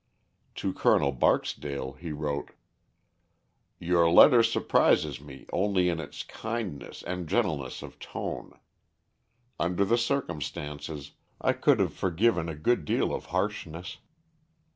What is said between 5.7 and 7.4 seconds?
in its kindness and